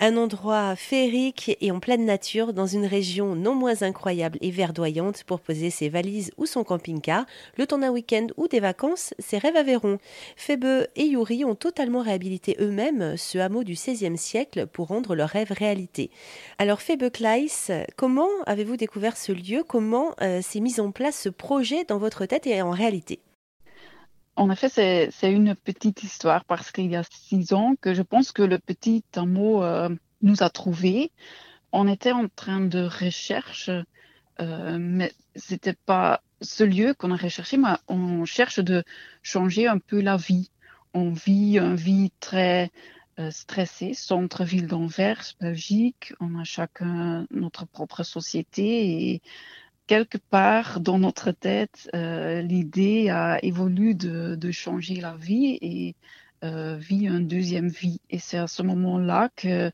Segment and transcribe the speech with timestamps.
[0.00, 5.24] Un endroit féerique et en pleine nature dans une région non moins incroyable et verdoyante
[5.24, 9.38] pour poser ses valises ou son camping-car, le temps d'un week-end ou des vacances, c'est
[9.38, 9.98] rêve Aveyron.
[10.36, 15.30] Febe et Yuri ont totalement réhabilité eux-mêmes ce hameau du XVIe siècle pour rendre leur
[15.30, 16.12] rêve réalité.
[16.58, 19.64] Alors Febe Kleiss, comment avez-vous découvert ce lieu?
[19.66, 23.18] Comment euh, s'est mis en place ce projet dans votre tête et en réalité?
[24.38, 28.30] En effet, c'est une petite histoire parce qu'il y a six ans que je pense
[28.30, 29.88] que le petit hameau euh,
[30.22, 31.10] nous a trouvés.
[31.72, 33.68] On était en train de recherche,
[34.40, 38.84] euh, mais c'était pas ce lieu qu'on a recherché, mais on cherche de
[39.22, 40.50] changer un peu la vie.
[40.94, 42.70] On vit une vie très
[43.18, 46.12] euh, stressée, centre-ville d'Anvers, Belgique.
[46.20, 49.20] On a chacun notre propre société
[49.88, 55.96] quelque part dans notre tête, euh, l'idée a évolué de, changer la vie et
[56.44, 58.00] euh, vit une deuxième vie.
[58.10, 59.72] Et c'est à ce moment-là que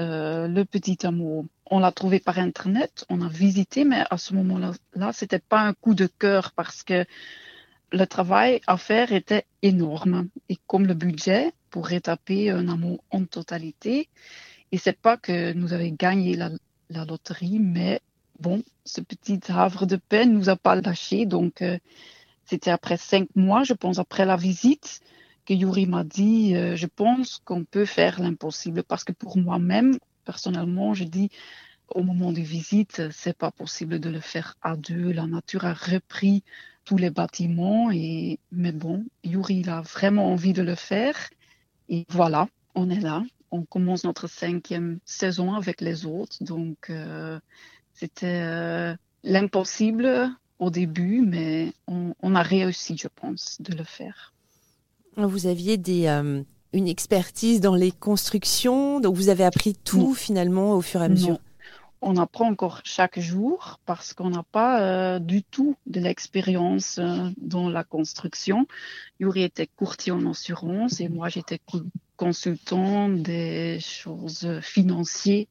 [0.00, 4.34] euh, le petit amour, on l'a trouvé par Internet, on a visité, mais à ce
[4.34, 7.04] moment-là, là, c'était pas un coup de cœur parce que
[7.92, 10.28] le travail à faire était énorme.
[10.48, 14.08] Et comme le budget pour rétaper un amour en totalité,
[14.72, 18.00] et c'est pas que nous avions gagné la loterie, mais
[18.40, 21.26] bon, ce petit havre de paix ne nous a pas lâché.
[21.26, 21.78] Donc, euh,
[22.44, 25.00] c'était après cinq mois, je pense, après la visite,
[25.46, 28.82] que Yuri m'a dit, euh, je pense qu'on peut faire l'impossible.
[28.82, 31.30] Parce que pour moi-même, personnellement, je dis,
[31.94, 35.12] au moment des visites, c'est pas possible de le faire à deux.
[35.12, 36.42] La nature a repris
[36.84, 37.90] tous les bâtiments.
[37.90, 41.16] Et, mais bon, Yuri, il a vraiment envie de le faire.
[41.88, 43.22] Et voilà, on est là.
[43.50, 46.42] On commence notre cinquième saison avec les autres.
[46.42, 47.40] Donc, euh,
[48.00, 54.32] c'était euh, l'impossible au début, mais on, a réussi, je pense, de le faire.
[55.16, 60.72] Vous aviez des, euh, une expertise dans les constructions, donc vous avez appris tout finalement
[60.72, 61.38] au fur et à mesure
[62.02, 66.98] on apprend encore chaque jour parce qu'on n'a pas euh, du tout de l'expérience
[67.36, 68.66] dans la construction.
[69.18, 71.60] Yuri était courtier en assurance et moi j'étais
[72.16, 75.44] consultant des choses financières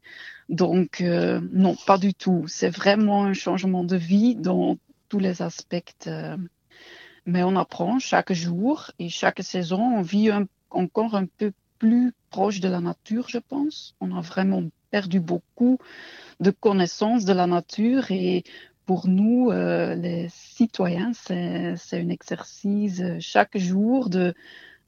[0.50, 2.46] donc, euh, non, pas du tout.
[2.48, 4.78] C'est vraiment un changement de vie dans
[5.08, 6.08] tous les aspects.
[6.08, 6.38] Euh,
[7.26, 10.32] mais on apprend chaque jour et chaque saison, on vit
[10.72, 13.96] encore un peu plus proche de la nature, je pense.
[14.02, 15.78] On a vraiment perdu beaucoup
[16.40, 18.44] de connaissances de la nature et
[18.88, 24.10] pour nous, euh, les citoyens, c'est un exercice chaque jour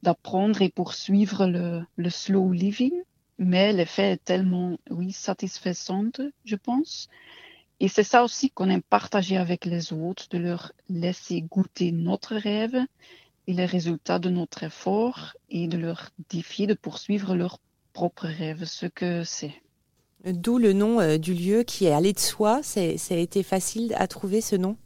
[0.01, 2.93] d'apprendre et poursuivre le, le slow living
[3.41, 7.09] mais l'effet est tellement, oui, satisfaisante, je pense.
[7.79, 12.35] Et c'est ça aussi qu'on aime partager avec les autres, de leur laisser goûter notre
[12.35, 12.77] rêve
[13.47, 17.57] et les résultats de notre effort et de leur défier de poursuivre leur
[17.93, 19.55] propre rêve, ce que c'est.
[20.23, 22.61] D'où le nom euh, du lieu qui est allé de soi.
[22.61, 24.77] Ça a été facile à trouver ce nom?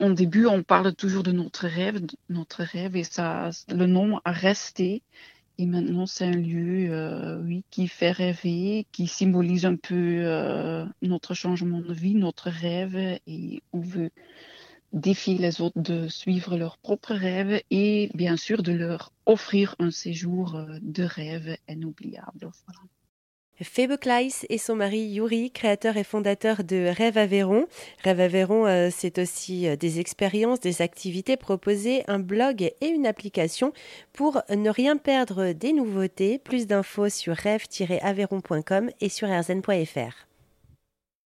[0.00, 2.00] Au début, on parle toujours de notre rêve,
[2.30, 5.02] notre rêve, et ça, le nom a resté.
[5.58, 10.84] Et maintenant, c'est un lieu, euh, oui, qui fait rêver, qui symbolise un peu euh,
[11.02, 12.96] notre changement de vie, notre rêve,
[13.26, 14.10] et on veut
[14.92, 19.90] défier les autres de suivre leurs propres rêves et bien sûr de leur offrir un
[19.90, 22.50] séjour euh, de rêve inoubliable.
[23.62, 27.66] Febe Kleiss et son mari Yuri, créateur et fondateur de Rêve Aveyron.
[28.04, 33.06] Rêve Aveyron, euh, c'est aussi euh, des expériences, des activités proposées, un blog et une
[33.06, 33.72] application
[34.12, 36.38] pour ne rien perdre des nouveautés.
[36.38, 40.31] Plus d'infos sur rêve-aveyron.com et sur rzn.fr.